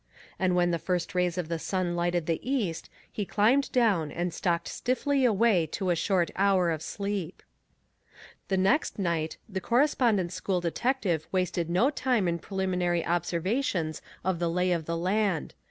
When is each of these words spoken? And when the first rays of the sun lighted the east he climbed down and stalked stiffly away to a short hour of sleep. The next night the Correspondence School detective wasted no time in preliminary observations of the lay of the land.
And 0.39 0.55
when 0.55 0.71
the 0.71 0.79
first 0.79 1.13
rays 1.13 1.37
of 1.37 1.47
the 1.47 1.59
sun 1.59 1.95
lighted 1.95 2.25
the 2.25 2.39
east 2.41 2.89
he 3.11 3.23
climbed 3.23 3.71
down 3.71 4.11
and 4.11 4.33
stalked 4.33 4.67
stiffly 4.67 5.25
away 5.25 5.67
to 5.73 5.91
a 5.91 5.95
short 5.95 6.31
hour 6.35 6.71
of 6.71 6.81
sleep. 6.81 7.43
The 8.47 8.57
next 8.57 8.97
night 8.97 9.37
the 9.47 9.61
Correspondence 9.61 10.33
School 10.33 10.59
detective 10.59 11.27
wasted 11.31 11.69
no 11.69 11.91
time 11.91 12.27
in 12.27 12.39
preliminary 12.39 13.05
observations 13.05 14.01
of 14.23 14.39
the 14.39 14.49
lay 14.49 14.71
of 14.71 14.85
the 14.85 14.97
land. 14.97 15.53